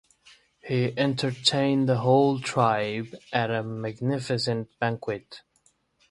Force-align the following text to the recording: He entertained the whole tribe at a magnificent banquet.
He 0.63 0.97
entertained 0.97 1.87
the 1.87 1.97
whole 1.97 2.39
tribe 2.39 3.13
at 3.31 3.51
a 3.51 3.61
magnificent 3.61 4.69
banquet. 4.79 5.43